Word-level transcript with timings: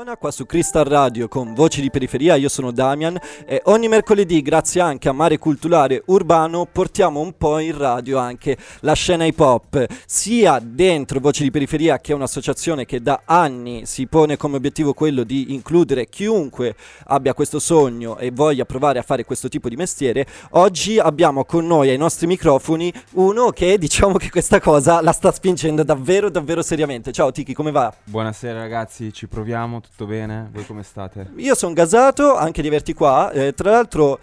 Suona 0.00 0.16
qua 0.16 0.30
su 0.30 0.46
Crystal 0.46 0.84
Radio 0.84 1.28
con 1.28 1.52
Voci 1.52 1.82
di 1.82 1.90
Periferia, 1.90 2.34
io 2.34 2.48
sono 2.48 2.70
Damian 2.70 3.20
e 3.44 3.60
ogni 3.64 3.86
mercoledì, 3.86 4.40
grazie 4.40 4.80
anche 4.80 5.10
a 5.10 5.12
Mare 5.12 5.36
Culturale 5.36 6.02
Urbano, 6.06 6.64
portiamo 6.64 7.20
un 7.20 7.36
po' 7.36 7.58
in 7.58 7.76
radio 7.76 8.16
anche 8.16 8.56
la 8.80 8.94
scena 8.94 9.26
hip 9.26 9.38
hop, 9.38 9.84
sia 10.06 10.58
dentro 10.58 11.20
Voci 11.20 11.42
di 11.42 11.50
Periferia 11.50 11.98
che 11.98 12.12
è 12.12 12.14
un'associazione 12.14 12.86
che 12.86 13.02
da 13.02 13.24
anni 13.26 13.84
si 13.84 14.06
pone 14.06 14.38
come 14.38 14.56
obiettivo 14.56 14.94
quello 14.94 15.22
di 15.22 15.52
includere 15.52 16.08
chiunque 16.08 16.76
abbia 17.08 17.34
questo 17.34 17.58
sogno 17.58 18.16
e 18.16 18.30
voglia 18.30 18.64
provare 18.64 19.00
a 19.00 19.02
fare 19.02 19.26
questo 19.26 19.48
tipo 19.48 19.68
di 19.68 19.76
mestiere. 19.76 20.26
Oggi 20.52 20.98
abbiamo 20.98 21.44
con 21.44 21.66
noi 21.66 21.90
ai 21.90 21.98
nostri 21.98 22.26
microfoni 22.26 22.90
uno 23.16 23.50
che 23.50 23.76
diciamo 23.76 24.16
che 24.16 24.30
questa 24.30 24.60
cosa 24.60 25.02
la 25.02 25.12
sta 25.12 25.30
spingendo 25.30 25.82
davvero 25.82 26.30
davvero 26.30 26.62
seriamente. 26.62 27.12
Ciao 27.12 27.30
Tiki, 27.30 27.52
come 27.52 27.70
va? 27.70 27.94
Buonasera 28.04 28.60
ragazzi, 28.60 29.12
ci 29.12 29.28
proviamo 29.28 29.82
tutto 29.90 30.06
bene? 30.06 30.48
Voi 30.52 30.64
come 30.64 30.82
state? 30.82 31.30
Io 31.36 31.54
sono 31.54 31.72
gasato 31.72 32.36
anche 32.36 32.62
di 32.62 32.68
averti 32.68 32.94
qua. 32.94 33.30
Eh, 33.32 33.52
tra 33.52 33.72
l'altro, 33.72 34.18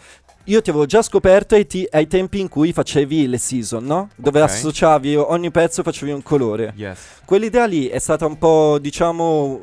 io 0.45 0.61
ti 0.61 0.69
avevo 0.69 0.85
già 0.85 1.01
scoperto 1.01 1.55
ai, 1.55 1.67
ti- 1.67 1.87
ai, 1.91 2.07
tempi 2.07 2.39
in 2.39 2.47
cui 2.47 2.71
facevi 2.71 3.27
le 3.27 3.37
season, 3.37 3.83
no? 3.83 4.09
Dove 4.15 4.41
okay. 4.41 4.55
associavi 4.55 5.15
ogni 5.15 5.51
pezzo 5.51 5.83
facevi 5.83 6.11
un 6.11 6.23
colore. 6.23 6.73
Yes. 6.75 6.99
Quell'idea 7.25 7.65
lì 7.65 7.87
è 7.87 7.99
stata 7.99 8.25
un 8.25 8.37
po', 8.37 8.77
diciamo, 8.79 9.61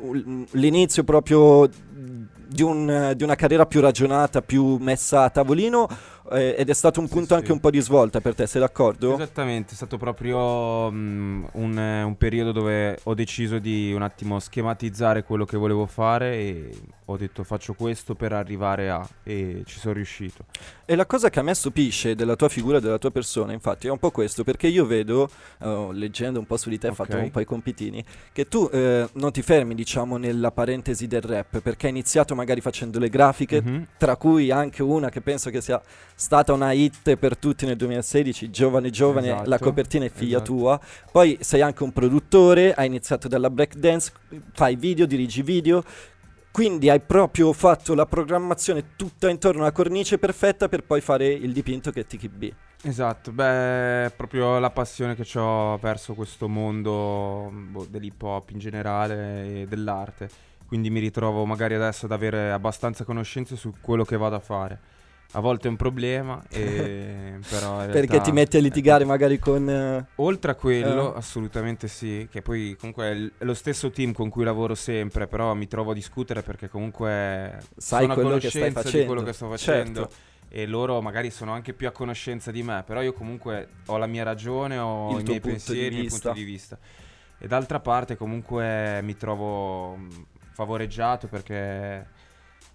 l'inizio 0.51 1.03
proprio 1.03 1.67
di, 1.67 2.61
un, 2.61 3.13
di 3.15 3.23
una 3.23 3.35
carriera 3.35 3.65
più 3.65 3.81
ragionata, 3.81 4.41
più 4.41 4.77
messa 4.77 5.23
a 5.23 5.29
tavolino 5.29 5.87
eh, 6.31 6.55
ed 6.57 6.69
è 6.69 6.73
stato 6.73 6.99
un 6.99 7.07
punto 7.07 7.27
sì, 7.27 7.33
anche 7.33 7.45
sì. 7.47 7.51
un 7.51 7.59
po' 7.59 7.69
di 7.69 7.79
svolta 7.81 8.21
per 8.21 8.35
te, 8.35 8.47
sei 8.47 8.61
d'accordo? 8.61 9.13
Esattamente, 9.13 9.73
è 9.73 9.75
stato 9.75 9.97
proprio 9.97 10.37
um, 10.87 11.47
un, 11.53 11.77
un, 11.77 12.17
periodo 12.17 12.51
dove 12.51 12.99
ho 13.03 13.13
deciso 13.13 13.59
di 13.59 13.93
un 13.93 14.01
attimo 14.01 14.39
schematizzare 14.39 15.23
quello 15.23 15.45
che 15.45 15.57
volevo 15.57 15.85
fare 15.85 16.35
e 16.35 16.71
ho 17.05 17.17
detto 17.17 17.43
faccio 17.43 17.73
questo 17.73 18.15
per 18.15 18.33
arrivare 18.33 18.89
a 18.89 19.07
e 19.23 19.63
ci 19.65 19.79
sono 19.79 19.93
riuscito. 19.93 20.45
E 20.85 20.95
la 20.95 21.05
cosa 21.05 21.29
che 21.29 21.39
a 21.39 21.43
me 21.43 21.53
stupisce 21.53 22.15
della 22.15 22.35
tua 22.35 22.49
figura, 22.49 22.79
della 22.79 22.97
tua 22.97 23.11
persona, 23.11 23.53
infatti, 23.53 23.87
è 23.87 23.91
un 23.91 23.97
po' 23.97 24.11
questo, 24.11 24.43
perché 24.43 24.67
io 24.67 24.85
vedo, 24.85 25.29
uh, 25.59 25.91
leggendo 25.91 26.39
un 26.39 26.45
po' 26.45 26.57
su 26.57 26.69
di 26.69 26.77
te, 26.77 26.87
okay. 26.87 27.05
fatto 27.05 27.17
un 27.17 27.31
po' 27.31 27.39
i 27.39 27.45
compitini, 27.45 28.03
che 28.31 28.47
tu 28.47 28.69
uh, 28.71 29.09
non 29.13 29.31
ti 29.31 29.41
fermi, 29.41 29.75
diciamo, 29.75 30.17
nella 30.17 30.51
parentesi 30.51 31.07
del 31.07 31.21
rap, 31.21 31.59
perché 31.59 31.87
hai 31.87 31.91
iniziato 31.91 32.35
magari 32.35 32.61
facendo 32.61 32.99
le 32.99 33.09
grafiche, 33.09 33.61
mm-hmm. 33.61 33.83
tra 33.97 34.15
cui 34.15 34.51
anche 34.51 34.83
una 34.83 35.09
che 35.09 35.21
penso 35.21 35.49
che 35.49 35.61
sia 35.61 35.81
stata 36.13 36.53
una 36.53 36.71
hit 36.71 37.15
per 37.15 37.37
tutti 37.37 37.65
nel 37.65 37.77
2016, 37.77 38.49
Giovane 38.49 38.89
Giovane, 38.89 39.27
esatto, 39.27 39.49
la 39.49 39.59
copertina 39.59 40.05
è 40.05 40.09
figlia 40.09 40.37
esatto. 40.37 40.55
tua, 40.55 40.79
poi 41.11 41.37
sei 41.41 41.61
anche 41.61 41.83
un 41.83 41.91
produttore, 41.91 42.73
hai 42.73 42.87
iniziato 42.87 43.27
dalla 43.27 43.49
breakdance, 43.49 44.11
fai 44.53 44.75
video, 44.75 45.05
dirigi 45.05 45.41
video, 45.41 45.83
quindi 46.55 46.89
hai 46.89 47.01
proprio 47.01 47.51
fatto 47.51 47.93
la 47.95 48.05
programmazione 48.05 48.95
tutta 48.95 49.29
intorno 49.29 49.63
alla 49.63 49.73
cornice 49.73 50.17
perfetta 50.17 50.69
per 50.69 50.85
poi 50.85 51.01
fare 51.01 51.27
il 51.27 51.51
dipinto 51.51 51.91
che 51.91 51.99
è 51.99 52.05
TKB. 52.05 52.53
Esatto, 52.83 53.33
beh, 53.33 54.13
proprio 54.15 54.57
la 54.57 54.69
passione 54.69 55.15
che 55.15 55.37
ho 55.37 55.75
verso 55.75 56.13
questo 56.13 56.47
mondo 56.47 57.51
boh, 57.51 57.85
dell'hip 57.89 58.21
hop 58.21 58.51
in 58.51 58.59
generale 58.59 59.63
e 59.63 59.67
dell'arte. 59.67 60.29
Quindi 60.65 60.89
mi 60.89 61.01
ritrovo 61.01 61.43
magari 61.43 61.73
adesso 61.73 62.05
ad 62.05 62.13
avere 62.13 62.53
abbastanza 62.53 63.03
conoscenze 63.03 63.57
su 63.57 63.73
quello 63.81 64.05
che 64.05 64.15
vado 64.15 64.35
a 64.35 64.39
fare 64.39 64.79
a 65.31 65.39
volte 65.39 65.67
è 65.67 65.69
un 65.69 65.75
problema, 65.75 66.41
e, 66.49 67.39
però 67.49 67.85
Perché 67.87 68.21
ti 68.21 68.31
metti 68.31 68.57
a 68.57 68.61
litigare 68.61 69.03
eh, 69.03 69.07
magari 69.07 69.37
con... 69.37 69.67
Uh, 69.67 70.21
oltre 70.23 70.51
a 70.51 70.55
quello, 70.55 71.11
uh. 71.11 71.17
assolutamente 71.17 71.87
sì, 71.87 72.27
che 72.31 72.41
poi 72.41 72.75
comunque 72.79 73.05
è, 73.37 73.45
lo 73.45 73.53
stesso 73.53 73.91
team 73.91 74.13
con 74.13 74.29
cui 74.29 74.43
lavoro 74.43 74.75
sempre, 74.75 75.27
però 75.27 75.53
mi 75.53 75.67
trovo 75.67 75.91
a 75.91 75.93
discutere 75.93 76.41
perché 76.41 76.69
comunque 76.69 77.59
Sai 77.75 78.01
sono 78.01 78.13
a 78.13 78.15
conoscenza 78.15 78.89
di 78.89 79.05
quello 79.05 79.23
che 79.23 79.33
sto 79.33 79.49
facendo. 79.49 79.99
Certo. 80.01 80.33
E 80.47 80.65
loro 80.65 81.01
magari 81.01 81.31
sono 81.31 81.51
anche 81.51 81.73
più 81.73 81.87
a 81.87 81.91
conoscenza 81.91 82.49
di 82.49 82.63
me, 82.63 82.83
però 82.85 83.01
io 83.01 83.11
comunque 83.11 83.67
ho 83.87 83.97
la 83.97 84.07
mia 84.07 84.23
ragione, 84.23 84.77
ho 84.77 85.17
il 85.17 85.21
i 85.21 85.23
miei 85.23 85.39
pensieri, 85.41 85.95
il 85.95 86.01
mio 86.01 86.09
punto 86.09 86.31
di 86.31 86.43
vista. 86.43 86.77
E 87.37 87.47
d'altra 87.47 87.81
parte 87.81 88.15
comunque 88.15 89.01
mi 89.01 89.17
trovo 89.17 89.97
favoreggiato 90.53 91.27
perché 91.27 92.07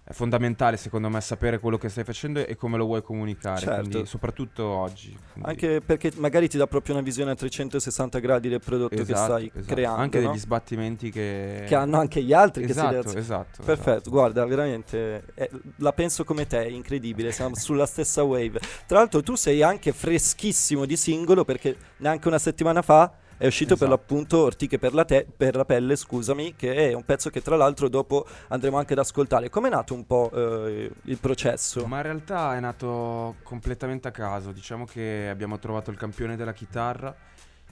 è 0.03 0.13
fondamentale 0.13 0.77
secondo 0.77 1.09
me 1.09 1.21
sapere 1.21 1.59
quello 1.59 1.77
che 1.77 1.87
stai 1.87 2.03
facendo 2.03 2.45
e 2.45 2.55
come 2.55 2.77
lo 2.77 2.85
vuoi 2.85 3.01
comunicare, 3.01 3.59
certo. 3.59 3.89
quindi, 3.89 4.07
soprattutto 4.07 4.65
oggi. 4.65 5.17
Quindi. 5.31 5.49
Anche 5.49 5.81
perché 5.81 6.11
magari 6.15 6.49
ti 6.49 6.57
dà 6.57 6.67
proprio 6.67 6.95
una 6.95 7.03
visione 7.03 7.31
a 7.31 7.35
360 7.35 8.19
gradi 8.19 8.49
del 8.49 8.59
prodotto 8.59 8.95
esatto, 8.95 9.05
che 9.05 9.17
stai 9.17 9.51
esatto. 9.53 9.73
creando. 9.73 10.01
Anche 10.01 10.19
no? 10.19 10.29
degli 10.29 10.39
sbattimenti 10.39 11.11
che... 11.11 11.65
che... 11.67 11.75
hanno 11.75 11.99
anche 11.99 12.21
gli 12.23 12.33
altri. 12.33 12.63
Esatto, 12.63 13.01
che 13.01 13.09
si 13.09 13.17
esatto. 13.17 13.63
Perfetto, 13.63 13.91
esatto. 13.91 14.09
guarda, 14.09 14.45
veramente 14.45 15.25
eh, 15.35 15.49
la 15.77 15.93
penso 15.93 16.23
come 16.23 16.47
te, 16.47 16.67
incredibile, 16.67 17.31
siamo 17.31 17.55
sulla 17.55 17.85
stessa 17.85 18.23
wave. 18.23 18.59
Tra 18.85 18.97
l'altro 18.97 19.21
tu 19.21 19.35
sei 19.35 19.61
anche 19.61 19.93
freschissimo 19.93 20.85
di 20.85 20.97
singolo 20.97 21.45
perché 21.45 21.77
neanche 21.97 22.27
una 22.27 22.39
settimana 22.39 22.81
fa 22.81 23.11
è 23.41 23.47
uscito 23.47 23.73
esatto. 23.73 23.89
per 23.89 23.89
l'appunto 23.89 24.43
Ortiche 24.43 24.77
per 24.77 24.93
la, 24.93 25.03
te- 25.03 25.25
per 25.35 25.55
la, 25.55 25.65
pelle, 25.65 25.95
scusami, 25.95 26.53
che 26.55 26.89
è 26.89 26.93
un 26.93 27.03
pezzo 27.03 27.31
che 27.31 27.41
tra 27.41 27.55
l'altro 27.55 27.89
dopo 27.89 28.27
andremo 28.49 28.77
anche 28.77 28.93
ad 28.93 28.99
ascoltare. 28.99 29.49
Com'è 29.49 29.67
nato 29.67 29.95
un 29.95 30.05
po' 30.05 30.29
eh, 30.31 30.91
il 31.05 31.17
processo? 31.17 31.87
Ma 31.87 31.97
in 31.97 32.03
realtà 32.03 32.55
è 32.55 32.59
nato 32.59 33.37
completamente 33.41 34.07
a 34.07 34.11
caso, 34.11 34.51
diciamo 34.51 34.85
che 34.85 35.27
abbiamo 35.27 35.57
trovato 35.57 35.89
il 35.89 35.97
campione 35.97 36.35
della 36.35 36.53
chitarra 36.53 37.15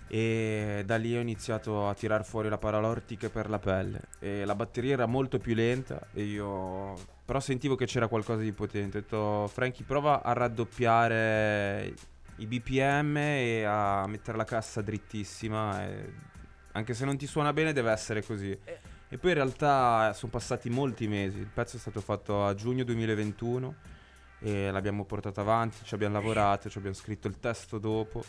e 0.08 0.82
da 0.88 0.96
lì 0.96 1.16
ho 1.16 1.20
iniziato 1.20 1.88
a 1.88 1.94
tirar 1.94 2.26
fuori 2.26 2.50
la 2.50 2.58
parola 2.58 2.88
ortiche 2.88 3.30
per 3.30 3.48
la 3.48 3.60
pelle 3.60 4.02
e 4.18 4.44
la 4.46 4.56
batteria 4.56 4.94
era 4.94 5.06
molto 5.06 5.38
più 5.38 5.54
lenta 5.54 6.08
e 6.14 6.24
io 6.24 6.96
però 7.24 7.40
sentivo 7.40 7.76
che 7.76 7.86
c'era 7.86 8.08
qualcosa 8.08 8.42
di 8.42 8.52
potente 8.52 8.98
ho 8.98 9.02
detto 9.02 9.48
Frankie 9.54 9.86
prova 9.86 10.24
a 10.24 10.34
raddoppiare 10.34 11.94
i 12.40 12.48
BPM 12.48 13.18
e 13.18 13.64
a 13.64 14.06
mettere 14.08 14.38
la 14.38 14.46
cassa 14.46 14.82
drittissima. 14.82 15.86
E 15.86 16.14
anche 16.74 16.94
se 16.94 17.06
non 17.06 17.18
ti 17.18 17.28
suona 17.28 17.54
bene, 17.54 17.74
deve 17.74 17.92
essere 17.92 18.24
così. 18.24 18.52
Eh. 18.64 18.80
E 19.10 19.18
poi 19.18 19.32
in 19.32 19.38
realtà 19.38 20.14
sono 20.14 20.32
passati 20.32 20.70
molti 20.70 21.08
mesi. 21.08 21.40
Il 21.40 21.50
pezzo 21.52 21.78
è 21.78 21.80
stato 21.80 22.00
fatto 22.00 22.46
a 22.46 22.54
giugno 22.54 22.84
2021 22.84 23.76
e 24.40 24.72
l'abbiamo 24.72 25.04
portato 25.04 25.42
avanti, 25.42 25.78
ci 25.84 25.94
abbiamo 25.94 26.14
lavorato, 26.14 26.70
ci 26.70 26.78
abbiamo 26.78 26.96
scritto 26.96 27.28
il 27.28 27.40
testo 27.40 27.80
dopo. 27.80 28.24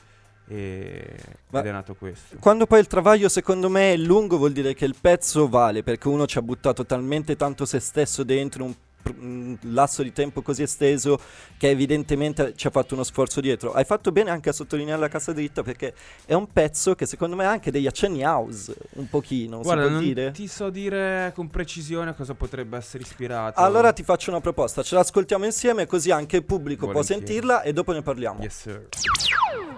E 0.49 1.17
ed 1.51 1.67
è 1.67 1.71
nato 1.71 1.95
questo. 1.95 2.37
Quando 2.41 2.67
poi 2.67 2.81
il 2.81 2.87
travaglio 2.87 3.29
secondo 3.29 3.69
me 3.69 3.93
è 3.93 3.97
lungo 3.97 4.37
vuol 4.37 4.53
dire 4.53 4.75
che 4.75 4.85
il 4.85 4.97
pezzo 5.01 5.49
vale 5.49 5.83
perché 5.83 6.09
uno 6.09 6.27
ci 6.27 6.39
ha 6.39 6.43
buttato 6.43 6.85
talmente 6.85 7.37
tanto 7.37 7.65
se 7.65 7.79
stesso 7.79 8.25
dentro 8.25 8.65
un 8.65 8.75
lasso 9.63 10.03
di 10.03 10.13
tempo 10.13 10.43
così 10.43 10.63
esteso 10.63 11.19
che 11.57 11.69
evidentemente 11.71 12.55
ci 12.57 12.67
ha 12.67 12.71
fatto 12.71 12.95
uno 12.95 13.03
sforzo 13.05 13.41
dietro. 13.41 13.73
Hai 13.73 13.85
fatto 13.85 14.13
bene 14.13 14.31
anche 14.31 14.49
a 14.49 14.53
sottolineare 14.53 15.01
la 15.01 15.09
cassa 15.09 15.33
dritta 15.33 15.63
perché 15.63 15.95
è 16.25 16.35
un 16.35 16.51
pezzo 16.53 16.95
che 16.95 17.07
secondo 17.07 17.37
me 17.37 17.45
ha 17.47 17.51
anche 17.51 17.71
degli 17.71 17.87
accenni 17.87 18.23
house, 18.25 18.75
un 18.95 19.09
pochino, 19.09 19.61
Guarda, 19.61 19.89
non 19.89 20.03
dire? 20.03 20.31
ti 20.33 20.47
so 20.47 20.71
dire 20.71 21.33
con 21.35 21.49
precisione 21.51 22.15
cosa 22.15 22.35
potrebbe 22.35 22.77
essere 22.77 23.03
ispirato. 23.03 23.61
Allora 23.61 23.93
ti 23.93 24.03
faccio 24.03 24.31
una 24.31 24.41
proposta, 24.41 24.83
ce 24.83 24.95
l'ascoltiamo 24.95 25.45
insieme 25.45 25.87
così 25.87 26.11
anche 26.11 26.37
il 26.37 26.45
pubblico 26.45 26.87
Volentieri. 26.87 27.21
può 27.21 27.27
sentirla 27.29 27.63
e 27.63 27.73
dopo 27.73 27.93
ne 27.93 28.03
parliamo. 28.03 28.43
Yes 28.43 28.61
sir. 28.61 28.89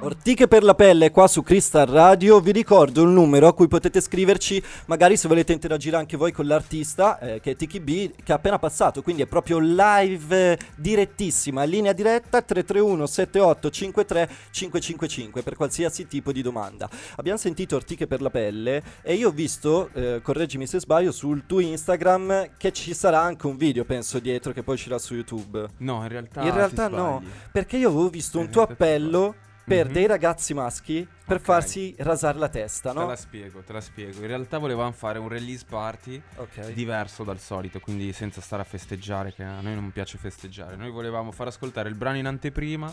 Ortiche 0.05 0.49
per 0.49 0.65
la 0.65 0.75
pelle 0.75 1.13
qua 1.13 1.29
su 1.29 1.45
Crystal 1.45 1.87
Radio, 1.87 2.41
vi 2.41 2.51
ricordo 2.51 3.05
il 3.05 3.11
numero 3.11 3.47
a 3.47 3.55
cui 3.55 3.69
potete 3.69 4.01
scriverci, 4.01 4.61
magari 4.87 5.17
se 5.17 5.29
volete 5.29 5.53
interagire 5.53 5.97
anche 5.97 6.17
voi 6.17 6.33
con 6.33 6.45
l'artista 6.49 7.21
eh, 7.21 7.39
che 7.39 7.53
è 7.53 7.57
Tiki 7.57 7.79
B 7.79 8.11
che 8.17 8.33
è 8.33 8.35
appena 8.35 8.59
passato, 8.59 9.01
quindi 9.01 9.23
è 9.23 9.27
proprio 9.27 9.61
live 9.61 10.55
eh, 10.55 10.59
direttissima, 10.75 11.63
linea 11.63 11.93
diretta 11.93 12.43
331 12.43 13.07
7853 13.07 14.29
555 14.51 15.43
per 15.43 15.55
qualsiasi 15.55 16.09
tipo 16.09 16.33
di 16.33 16.43
domanda. 16.43 16.91
Abbiamo 17.15 17.39
sentito 17.39 17.77
Ortiche 17.77 18.09
per 18.09 18.23
la 18.23 18.31
pelle 18.31 18.83
e 19.03 19.15
io 19.15 19.29
ho 19.29 19.33
visto, 19.33 19.89
eh, 19.93 20.19
correggimi 20.21 20.67
se 20.67 20.81
sbaglio, 20.81 21.13
sul 21.13 21.47
tuo 21.47 21.61
Instagram 21.61 22.57
che 22.57 22.73
ci 22.73 22.93
sarà 22.93 23.21
anche 23.21 23.47
un 23.47 23.57
video, 23.57 23.85
penso 23.85 24.19
dietro 24.19 24.53
che 24.53 24.65
poi 24.65 24.75
uscirà 24.75 24.99
su 24.99 25.15
YouTube. 25.15 25.65
No, 25.77 26.03
in 26.03 26.09
realtà 26.09 26.43
In 26.43 26.53
realtà 26.53 26.89
no, 26.89 27.23
perché 27.53 27.77
io 27.77 27.91
avevo 27.91 28.09
visto 28.09 28.41
un 28.41 28.51
tuo 28.51 28.63
appello 28.63 29.51
per 29.65 29.85
mm-hmm. 29.85 29.95
dei 29.95 30.07
ragazzi 30.07 30.55
maschi 30.55 31.07
per 31.25 31.37
okay. 31.37 31.41
farsi 31.41 31.95
rasare 31.99 32.39
la 32.39 32.49
testa, 32.49 32.93
no? 32.93 33.03
Te 33.03 33.07
la 33.07 33.17
spiego, 33.17 33.61
te 33.61 33.73
la 33.73 33.81
spiego. 33.81 34.21
In 34.21 34.27
realtà 34.27 34.59
volevamo 34.59 34.93
fare 34.93 35.19
un 35.19 35.29
release 35.29 35.65
party 35.69 36.21
okay. 36.37 36.73
diverso 36.73 37.25
dal 37.25 37.39
solito, 37.39 37.81
quindi 37.81 38.13
senza 38.13 38.41
stare 38.41 38.63
a 38.63 38.65
festeggiare, 38.65 39.33
che 39.33 39.43
a 39.43 39.61
noi 39.61 39.75
non 39.75 39.91
piace 39.93 40.19
festeggiare. 40.19 40.77
Noi 40.77 40.91
volevamo 40.91 41.33
far 41.33 41.47
ascoltare 41.47 41.89
il 41.89 41.95
brano 41.95 42.19
in 42.19 42.27
anteprima 42.27 42.93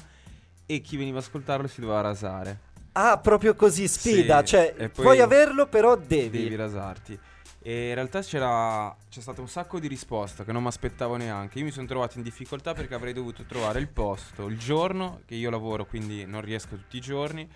e 0.66 0.82
chi 0.82 0.98
veniva 0.98 1.18
a 1.18 1.22
ascoltarlo 1.22 1.68
si 1.68 1.82
doveva 1.82 2.02
rasare. 2.02 2.68
Ah, 2.94 3.18
proprio 3.18 3.56
così, 3.56 3.88
sfida, 3.88 4.40
sì, 4.40 4.48
cioè 4.48 4.90
puoi 4.90 5.20
averlo 5.20 5.68
però 5.68 5.96
devi. 5.96 6.44
Devi 6.44 6.56
rasarti. 6.56 7.20
E 7.62 7.90
in 7.90 7.94
realtà 7.96 8.22
c'era, 8.22 8.96
c'è 9.10 9.20
stato 9.20 9.42
un 9.42 9.50
sacco 9.50 9.80
di 9.80 9.88
risposte 9.88 10.46
che 10.46 10.52
non 10.54 10.62
mi 10.62 10.70
aspettavo 10.70 11.18
neanche. 11.18 11.60
Io 11.60 11.66
mi 11.66 11.72
sono 11.72 11.88
trovato 11.88 12.18
in 12.18 12.24
difficoltà 12.24 12.74
perché 12.74 12.94
avrei 12.94 13.12
dovuto 13.14 13.44
trovare 13.44 13.80
il 13.80 13.90
posto, 13.90 14.48
il 14.48 14.58
giorno 14.58 15.22
che 15.26 15.36
io 15.36 15.50
lavoro, 15.50 15.86
quindi 15.86 16.26
non 16.26 16.42
riesco 16.42 16.76
tutti 16.78 16.98
i 16.98 17.02
giorni. 17.02 17.48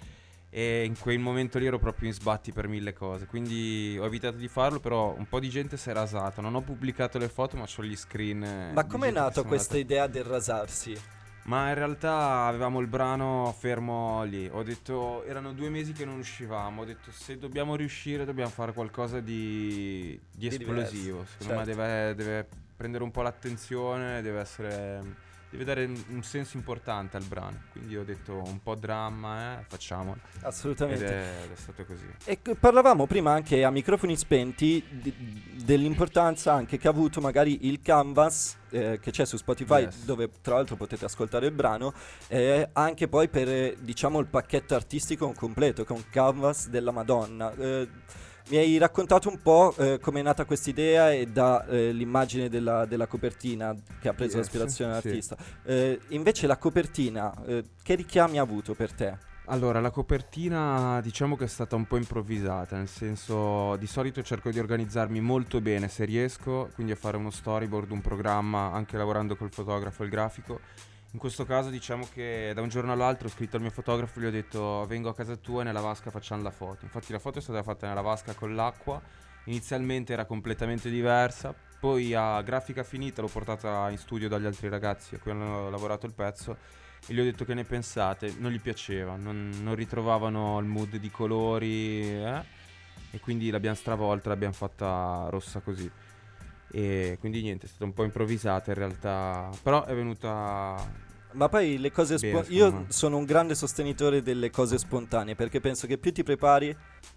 e 0.56 0.84
in 0.86 1.00
quel 1.00 1.18
momento 1.18 1.58
lì 1.58 1.66
ero 1.66 1.80
proprio 1.80 2.08
in 2.08 2.14
sbatti 2.14 2.52
per 2.52 2.68
mille 2.68 2.94
cose, 2.94 3.26
quindi 3.26 3.98
ho 4.00 4.06
evitato 4.06 4.38
di 4.38 4.48
farlo, 4.48 4.80
però 4.80 5.16
un 5.18 5.28
po' 5.28 5.40
di 5.40 5.50
gente 5.50 5.78
si 5.78 5.90
è 5.90 5.94
rasata, 5.94 6.44
non 6.44 6.54
ho 6.54 6.62
pubblicato 6.62 7.18
le 7.18 7.28
foto 7.28 7.58
ma 7.58 7.66
ho 7.76 7.84
gli 7.84 7.96
screen. 7.96 8.70
Ma 8.72 8.86
com'è 8.86 9.10
nato 9.10 9.46
questa 9.46 9.78
idea 9.80 10.06
del 10.06 10.24
rasarsi? 10.24 10.96
Ma 11.44 11.70
in 11.70 11.76
realtà 11.76 12.46
avevamo 12.46 12.80
il 12.80 12.88
brano 12.88 13.54
fermo 13.58 14.24
lì. 14.24 14.48
Ho 14.52 14.64
detto, 14.64 15.24
erano 15.26 15.52
due 15.52 15.70
mesi 15.70 15.92
che 15.92 16.06
non 16.06 16.18
uscivamo. 16.18 16.82
Ho 16.82 16.86
detto, 16.86 17.12
se 17.12 17.38
dobbiamo 17.38 17.76
riuscire, 17.76 18.24
dobbiamo 18.24 18.50
fare 18.50 18.72
qualcosa 18.72 19.20
di, 19.20 20.18
di 20.32 20.48
esplosivo. 20.48 21.26
Secondo 21.26 21.66
certo. 21.66 21.82
me 21.82 21.86
deve, 21.86 22.16
deve 22.16 22.48
prendere 22.78 23.04
un 23.04 23.12
po' 23.12 23.22
l'attenzione, 23.22 24.22
deve 24.22 24.40
essere 24.40 25.02
deve 25.54 25.64
dare 25.66 25.86
un 25.86 26.24
senso 26.24 26.58
importante 26.58 27.16
al 27.16 27.24
brano. 27.24 27.62
Quindi 27.72 27.96
ho 27.96 28.04
detto 28.04 28.42
un 28.44 28.62
po' 28.62 28.74
dramma, 28.74 29.60
eh, 29.60 29.66
facciamolo. 29.68 30.20
Assolutamente. 30.42 31.06
Ed 31.06 31.12
è, 31.12 31.52
è, 31.52 31.56
stato 31.56 31.86
così. 31.86 32.08
E 32.26 32.40
parlavamo 32.60 33.06
prima 33.06 33.32
anche 33.34 33.64
a 33.64 33.70
microfoni 33.70 34.18
spenti 34.18 34.84
di, 34.90 35.14
dell'importanza 35.64 36.54
anche 36.54 36.78
che 36.78 36.88
ha 36.88 36.92
avuto 36.92 37.22
magari 37.22 37.68
il 37.68 37.82
canvas 37.82 38.58
eh, 38.72 39.00
che 39.00 39.12
c'è 39.12 39.26
su 39.26 39.38
Spotify, 39.38 39.84
yes. 39.84 40.06
dove 40.06 40.30
tra 40.42 40.56
l'altro 40.56 40.76
potete 40.76 41.06
ascoltare 41.06 41.46
il 41.46 41.54
brano, 41.54 41.94
eh, 42.28 42.70
anche 42.74 43.08
poi 43.08 43.30
per 43.30 43.78
diciamo 43.78 44.20
il 44.20 44.26
pacchetto 44.26 44.74
artistico 44.74 45.32
completo, 45.34 45.86
con 45.86 46.04
canvas 46.10 46.68
della 46.68 46.92
Madonna. 46.92 47.54
Eh, 47.56 47.88
mi 48.50 48.58
hai 48.58 48.78
raccontato 48.78 49.30
un 49.30 49.42
po' 49.42 49.74
eh, 49.78 50.00
come 50.00 50.20
è 50.20 50.24
nata 50.24 50.46
questa 50.46 50.70
idea 50.70 51.12
e 51.12 51.28
dall'immagine 51.28 52.46
eh, 52.46 52.50
della, 52.50 52.86
della, 52.86 53.08
copertina 53.08 53.76
che 54.00 54.10
ha 54.10 54.14
preso 54.14 54.38
yes, 54.38 54.46
l'ispirazione 54.46 54.92
dall'artista. 54.92 55.38
Sì. 55.40 55.70
Eh, 55.70 56.00
invece 56.10 56.48
la 56.48 56.58
copertina, 56.58 57.34
eh, 57.46 57.64
che 57.82 57.96
richiami 57.96 58.40
ha 58.40 58.42
avuto 58.42 58.74
per 58.74 58.92
te? 58.92 59.32
Allora, 59.48 59.82
la 59.82 59.92
copertina 59.92 61.02
diciamo 61.02 61.36
che 61.36 61.46
è 61.46 61.48
stata 61.48 61.76
un 61.76 61.86
po' 61.86 61.98
improvvisata, 61.98 62.78
nel 62.78 62.88
senso 62.88 63.76
di 63.76 63.88
solito 63.88 64.24
cerco 64.24 64.50
di 64.50 64.60
organizzarmi 64.60 65.20
molto 65.20 65.60
bene 65.60 65.90
se 65.90 66.06
riesco, 66.06 66.70
quindi 66.74 66.94
a 66.94 66.96
fare 66.96 67.18
uno 67.18 67.30
storyboard, 67.30 67.92
un 67.92 68.00
programma, 68.00 68.72
anche 68.72 68.96
lavorando 68.96 69.36
col 69.36 69.52
fotografo 69.52 70.02
e 70.02 70.06
il 70.06 70.12
grafico 70.12 70.60
in 71.14 71.20
questo 71.20 71.46
caso 71.46 71.70
diciamo 71.70 72.08
che 72.12 72.54
da 72.56 72.62
un 72.62 72.70
giorno 72.70 72.92
all'altro 72.92 73.28
ho 73.28 73.30
scritto 73.32 73.56
al 73.56 73.62
mio 73.62 73.70
fotografo 73.72 74.20
e 74.20 74.24
gli 74.24 74.26
ho 74.26 74.32
detto 74.32 74.84
vengo 74.88 75.10
a 75.10 75.14
casa 75.14 75.36
tua 75.36 75.62
e 75.62 75.64
nella 75.64 75.80
vasca 75.80 76.10
facciamo 76.10 76.42
la 76.42 76.50
foto. 76.50 76.86
Infatti 76.86 77.12
la 77.12 77.20
foto 77.20 77.38
è 77.38 77.42
stata 77.42 77.62
fatta 77.62 77.88
nella 77.88 78.02
vasca 78.02 78.34
con 78.34 78.56
l'acqua, 78.56 79.00
inizialmente 79.46 80.12
era 80.12 80.26
completamente 80.26 80.90
diversa, 80.90 81.54
poi 81.80 82.16
a 82.16 82.42
grafica 82.42 82.84
finita 82.84 83.22
l'ho 83.22 83.28
portata 83.28 83.92
in 83.92 83.98
studio 84.00 84.28
dagli 84.28 84.46
altri 84.46 84.70
ragazzi 84.70 85.14
a 85.14 85.20
cui 85.20 85.30
hanno 85.30 85.70
lavorato 85.70 86.08
il 86.08 86.14
pezzo 86.14 86.58
e 87.06 87.14
gli 87.14 87.20
ho 87.20 87.24
detto 87.24 87.46
che 87.46 87.54
ne 87.54 87.64
pensate, 87.64 88.34
non 88.40 88.52
gli 88.52 88.60
piaceva, 88.60 89.16
non, 89.16 89.52
non 89.62 89.76
ritrovavano 89.76 90.58
il 90.60 90.66
mood 90.66 90.96
di 90.96 91.12
colori 91.12 92.02
eh? 92.02 92.44
e 93.12 93.20
quindi 93.20 93.52
l'abbiamo 93.52 93.76
stravolta, 93.76 94.30
l'abbiamo 94.30 94.54
fatta 94.54 95.28
rossa 95.30 95.60
così. 95.60 95.92
E 96.76 97.18
quindi 97.20 97.42
niente, 97.42 97.68
è 97.68 97.70
stata 97.70 97.86
un 97.86 97.94
po' 97.94 98.04
improvvisata 98.04 98.72
in 98.72 98.78
realtà, 98.78 99.50
però 99.62 99.86
è 99.86 99.94
venuta 99.94 101.12
ma 101.34 101.50
poi 101.50 101.78
le 101.78 101.92
cose 101.92 102.18
spontanee. 102.18 102.58
Io 102.58 102.86
sono 102.90 103.18
un 103.18 103.26
grande 103.26 103.56
sostenitore 103.56 104.22
delle 104.22 104.50
cose 104.50 104.78
spontanee 104.78 105.36
perché 105.36 105.60
penso 105.60 105.88
che 105.88 105.98
più 105.98 106.12
ti 106.12 106.24
prepari, 106.24 106.76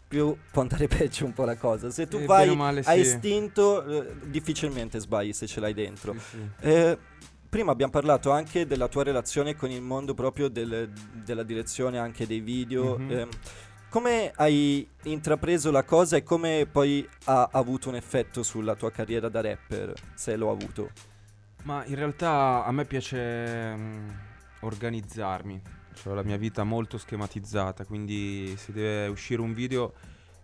più 0.08 0.37
può 0.50 0.62
andare 0.62 0.87
peggio 0.88 1.25
un 1.25 1.32
po' 1.32 1.44
la 1.44 1.56
cosa. 1.56 1.91
Se 1.91 2.06
tu 2.06 2.19
eh, 2.19 2.25
vai 2.26 2.55
male, 2.55 2.81
a 2.81 2.93
sì. 2.93 3.00
istinto, 3.00 3.85
eh, 3.85 4.14
difficilmente 4.25 4.99
sbagli 4.99 5.32
se 5.32 5.47
ce 5.47 5.61
l'hai 5.61 5.75
dentro. 5.75 6.12
Sì, 6.14 6.19
sì. 6.31 6.67
Eh, 6.67 6.99
prima 7.49 7.73
abbiamo 7.73 7.93
parlato 7.93 8.31
anche 8.31 8.67
della 8.67 8.88
tua 8.88 9.02
relazione 9.02 9.55
con 9.55 9.70
il 9.70 9.82
mondo 9.82 10.14
proprio 10.14 10.49
del, 10.49 10.91
della 11.25 11.43
direzione 11.43 11.99
anche 11.99 12.26
dei 12.26 12.41
video. 12.41 12.99
Mm-hmm. 12.99 13.29
Come 13.97 14.31
hai 14.35 14.87
intrapreso 15.05 15.71
la 15.71 15.83
cosa 15.83 16.19
e 16.19 16.23
come 16.23 16.69
poi 16.71 17.09
ha 17.25 17.49
avuto 17.51 17.89
un 17.89 17.95
effetto 17.95 18.43
sulla 18.43 18.75
tua 18.75 18.91
carriera 18.91 19.31
da 19.31 19.41
rapper, 19.41 19.95
se 20.13 20.37
l'ho 20.37 20.51
avuto? 20.51 20.91
Ma 21.63 21.83
in 21.87 21.95
realtà 21.95 22.63
a 22.67 22.73
me 22.73 22.85
piace 22.85 23.17
um, 23.75 24.15
organizzarmi, 24.61 25.63
ho 26.05 26.13
la 26.13 26.23
mia 26.23 26.37
vita 26.37 26.63
molto 26.63 26.99
schematizzata, 26.99 27.87
quindi 27.87 28.55
se 28.59 28.73
deve 28.73 29.07
uscire 29.07 29.41
un 29.41 29.55
video 29.55 29.95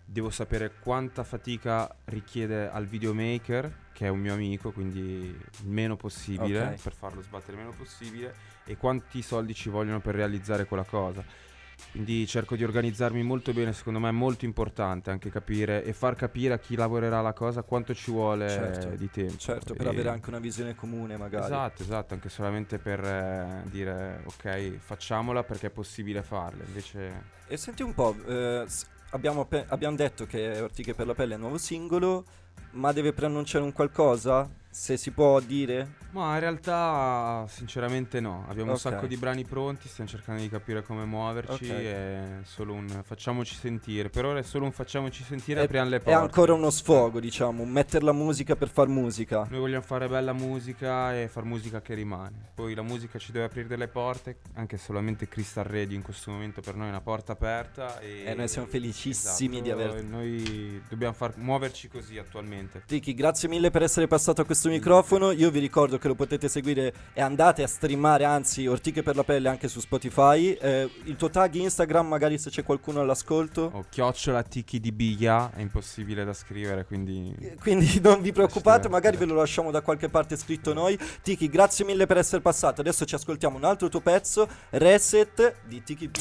devo 0.03 0.31
sapere 0.31 0.71
quanta 0.79 1.23
fatica 1.23 1.95
richiede 2.05 2.67
al 2.67 2.87
videomaker, 2.87 3.91
che 3.93 4.07
è 4.07 4.09
un 4.09 4.19
mio 4.19 4.33
amico, 4.33 4.71
quindi 4.71 4.99
il 4.99 5.67
meno 5.67 5.95
possibile, 5.95 6.59
okay. 6.59 6.77
per 6.81 6.95
farlo 6.95 7.21
sbattere 7.21 7.51
il 7.51 7.59
meno 7.59 7.75
possibile, 7.77 8.33
e 8.65 8.77
quanti 8.77 9.21
soldi 9.21 9.53
ci 9.53 9.69
vogliono 9.69 9.99
per 9.99 10.15
realizzare 10.15 10.65
quella 10.65 10.85
cosa. 10.85 11.51
Quindi 11.91 12.25
cerco 12.25 12.55
di 12.55 12.63
organizzarmi 12.63 13.21
molto 13.21 13.53
bene, 13.53 13.71
secondo 13.71 13.99
me 13.99 14.09
è 14.09 14.11
molto 14.11 14.45
importante 14.45 15.11
anche 15.11 15.29
capire 15.29 15.83
e 15.83 15.93
far 15.93 16.15
capire 16.15 16.55
a 16.55 16.57
chi 16.57 16.75
lavorerà 16.75 17.21
la 17.21 17.33
cosa 17.33 17.61
quanto 17.61 17.93
ci 17.93 18.09
vuole 18.09 18.49
certo, 18.49 18.95
di 18.95 19.09
tempo. 19.11 19.37
Certo, 19.37 19.75
per 19.75 19.85
e 19.85 19.89
avere 19.89 20.09
anche 20.09 20.29
una 20.29 20.39
visione 20.39 20.73
comune 20.73 21.17
magari. 21.17 21.45
Esatto, 21.45 21.83
esatto, 21.83 22.15
anche 22.15 22.29
solamente 22.29 22.79
per 22.79 22.99
eh, 23.03 23.63
dire 23.69 24.23
ok, 24.25 24.77
facciamola 24.77 25.43
perché 25.43 25.67
è 25.67 25.69
possibile 25.69 26.23
farla. 26.23 26.63
Invece... 26.65 27.29
E 27.47 27.57
senti 27.57 27.83
un 27.83 27.93
po', 27.93 28.15
eh, 28.25 28.65
abbiamo, 29.11 29.45
pe- 29.45 29.65
abbiamo 29.67 29.95
detto 29.95 30.25
che 30.25 30.59
Ortiche 30.61 30.95
per 30.95 31.05
la 31.05 31.13
pelle 31.13 31.33
è 31.33 31.35
un 31.35 31.41
nuovo 31.41 31.59
singolo, 31.59 32.25
ma 32.71 32.91
deve 32.91 33.13
preannunciare 33.13 33.63
un 33.63 33.71
qualcosa? 33.71 34.49
Se 34.73 34.97
si 34.97 35.11
può 35.11 35.39
dire? 35.39 36.01
Ma 36.13 36.33
in 36.33 36.39
realtà 36.39 37.45
sinceramente 37.47 38.19
no, 38.19 38.45
abbiamo 38.47 38.71
okay. 38.71 38.73
un 38.73 38.77
sacco 38.77 39.05
di 39.05 39.17
brani 39.17 39.43
pronti, 39.45 39.87
stiamo 39.87 40.09
cercando 40.09 40.41
di 40.41 40.49
capire 40.49 40.81
come 40.81 41.05
muoverci 41.05 41.65
okay. 41.65 41.85
è 41.85 42.23
solo 42.43 42.73
un 42.73 42.87
facciamoci 43.03 43.53
sentire, 43.53 44.09
per 44.09 44.25
ora 44.25 44.39
è 44.39 44.43
solo 44.43 44.65
un 44.65 44.71
facciamoci 44.71 45.23
sentire 45.23 45.61
e 45.61 45.63
apriamo 45.65 45.89
le 45.89 45.99
porte. 45.99 46.11
È 46.11 46.21
ancora 46.21 46.53
uno 46.53 46.71
sfogo 46.71 47.19
diciamo, 47.19 47.65
mettere 47.65 48.03
la 48.03 48.13
musica 48.13 48.55
per 48.55 48.69
far 48.69 48.87
musica. 48.87 49.45
Noi 49.47 49.59
vogliamo 49.59 49.83
fare 49.83 50.07
bella 50.07 50.33
musica 50.33 51.19
e 51.19 51.27
far 51.27 51.43
musica 51.43 51.81
che 51.81 51.93
rimane, 51.93 52.49
poi 52.55 52.73
la 52.73 52.83
musica 52.83 53.19
ci 53.19 53.31
deve 53.31 53.45
aprire 53.45 53.67
delle 53.67 53.87
porte, 53.87 54.37
anche 54.53 54.77
solamente 54.77 55.27
Crystal 55.27 55.65
Radio 55.65 55.95
in 55.95 56.03
questo 56.03 56.31
momento 56.31 56.61
per 56.61 56.75
noi 56.75 56.87
è 56.87 56.89
una 56.89 57.01
porta 57.01 57.33
aperta 57.33 57.99
e, 57.99 58.23
e 58.25 58.33
noi 58.33 58.47
siamo 58.47 58.67
felicissimi 58.67 59.59
esatto, 59.59 59.63
di 59.63 59.71
averti. 59.71 60.07
Noi 60.07 60.81
dobbiamo 60.89 61.13
far 61.13 61.37
muoverci 61.37 61.89
così 61.89 62.17
attualmente. 62.17 62.83
Tiki, 62.87 63.13
grazie 63.13 63.47
mille 63.47 63.69
per 63.69 63.83
essere 63.83 64.07
passato 64.07 64.41
a 64.41 64.45
questo 64.45 64.62
microfono, 64.69 65.31
io 65.31 65.49
vi 65.49 65.59
ricordo 65.59 65.97
che 65.97 66.07
lo 66.07 66.15
potete 66.15 66.47
seguire 66.47 66.93
e 67.13 67.21
andate 67.21 67.63
a 67.63 67.67
streamare, 67.67 68.23
anzi, 68.23 68.67
Ortiche 68.67 69.03
per 69.03 69.15
la 69.15 69.23
pelle 69.23 69.49
anche 69.49 69.67
su 69.67 69.79
Spotify. 69.79 70.53
Eh, 70.53 70.89
il 71.05 71.15
tuo 71.15 71.29
tag 71.29 71.53
Instagram, 71.53 72.07
magari 72.07 72.37
se 72.37 72.49
c'è 72.49 72.63
qualcuno 72.63 73.01
all'ascolto. 73.01 73.69
O 73.73 73.85
chiocciola 73.89 74.43
Tiki 74.43 74.79
di 74.79 74.91
Biglia, 74.91 75.51
è 75.53 75.61
impossibile 75.61 76.23
da 76.23 76.33
scrivere, 76.33 76.85
quindi... 76.85 77.35
Eh, 77.39 77.55
quindi 77.59 77.99
non 78.01 78.21
vi 78.21 78.31
preoccupate, 78.31 78.89
magari 78.89 79.17
ve 79.17 79.25
lo 79.25 79.35
lasciamo 79.35 79.71
da 79.71 79.81
qualche 79.81 80.09
parte 80.09 80.35
scritto 80.37 80.73
noi. 80.73 80.97
Tiki, 81.21 81.49
grazie 81.49 81.85
mille 81.85 82.05
per 82.05 82.17
essere 82.17 82.41
passato. 82.41 82.81
Adesso 82.81 83.05
ci 83.05 83.15
ascoltiamo 83.15 83.57
un 83.57 83.63
altro 83.63 83.89
tuo 83.89 84.01
pezzo, 84.01 84.47
Reset 84.71 85.55
di 85.65 85.83
Tiki 85.83 86.07
B. 86.07 86.17